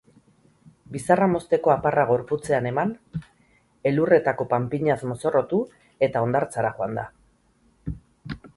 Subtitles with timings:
[0.93, 2.95] Bizarra mozteko aparra gorputzean eman,
[3.91, 5.63] elurretako panpinaz mozorrotu
[6.09, 7.05] eta hondartzara joan da.